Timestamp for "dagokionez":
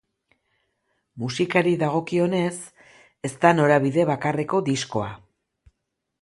1.83-2.53